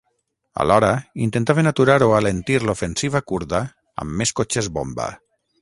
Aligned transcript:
Alhora, 0.61 0.89
intentaven 1.25 1.69
aturar 1.73 1.99
o 2.07 2.09
alentir 2.21 2.57
l'ofensiva 2.65 3.21
kurda 3.33 3.63
amb 4.05 4.21
més 4.23 4.37
cotxes 4.41 4.75
bomba. 4.81 5.13